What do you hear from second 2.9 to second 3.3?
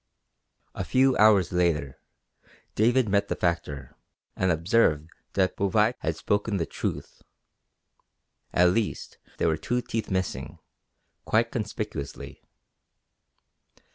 met